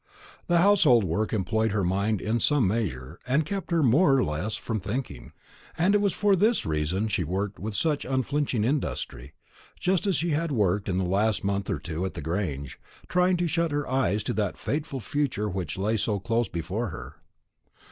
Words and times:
The 0.47 0.57
household 0.57 1.03
work 1.03 1.31
employed 1.31 1.73
her 1.73 1.83
mind 1.83 2.21
in 2.21 2.39
some 2.39 2.67
measure, 2.67 3.19
and 3.27 3.45
kept 3.45 3.69
her, 3.69 3.83
more 3.83 4.17
or 4.17 4.23
less, 4.23 4.55
from 4.55 4.79
thinking; 4.79 5.31
and 5.77 5.93
it 5.93 6.01
was 6.01 6.11
for 6.11 6.35
this 6.35 6.65
reason 6.65 7.07
she 7.07 7.23
worked 7.23 7.59
with 7.59 7.75
such 7.75 8.03
unflinching 8.03 8.63
industry, 8.63 9.33
just 9.79 10.07
as 10.07 10.15
she 10.15 10.31
had 10.31 10.51
worked 10.51 10.89
in 10.89 10.97
the 10.97 11.03
last 11.03 11.43
month 11.43 11.69
or 11.69 11.77
two 11.77 12.03
at 12.03 12.15
the 12.15 12.21
Grange, 12.23 12.79
trying 13.09 13.37
to 13.37 13.45
shut 13.45 13.69
her 13.69 13.87
eyes 13.87 14.23
to 14.23 14.33
that 14.33 14.57
hateful 14.57 15.01
future 15.01 15.47
which 15.47 15.77
lay 15.77 15.97
so 15.97 16.19
close 16.19 16.47
before 16.47 16.87
her. 16.89 17.17